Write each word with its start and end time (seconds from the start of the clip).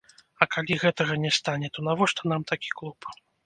А 0.45 0.47
калі 0.55 0.77
гэтага 0.83 1.19
не 1.27 1.31
стане, 1.39 1.67
то 1.77 1.87
навошта 1.91 2.21
нам 2.35 2.51
такі 2.57 2.77
клуб? 2.81 3.13